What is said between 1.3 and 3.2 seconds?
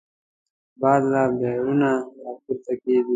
بحرونو راپورته کېږي